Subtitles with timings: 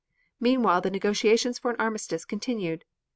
[0.39, 2.85] Meanwhile the negotiations for an armistice continued.